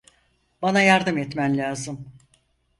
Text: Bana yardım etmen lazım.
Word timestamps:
Bana 0.61 0.81
yardım 0.81 1.17
etmen 1.17 1.57
lazım. 1.57 2.13